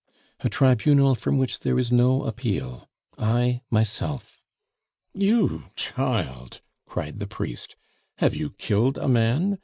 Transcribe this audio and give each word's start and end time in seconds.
"A 0.39 0.49
tribunal 0.49 1.13
from 1.13 1.37
which 1.37 1.59
there 1.59 1.77
is 1.77 1.91
no 1.91 2.23
appeal 2.23 2.89
I 3.19 3.61
myself." 3.69 4.43
"You, 5.13 5.65
child!" 5.75 6.61
cried 6.87 7.19
the 7.19 7.27
priest. 7.27 7.75
"Have 8.17 8.35
you 8.35 8.49
killed 8.49 8.97
a 8.97 9.07
man? 9.07 9.59